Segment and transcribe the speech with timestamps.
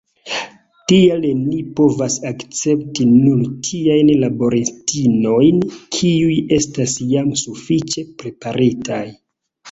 [0.91, 5.59] Tial ni povas akcepti nur tiajn laboristinojn,
[5.97, 9.03] kiuj estas jam sufiĉe preparitaj.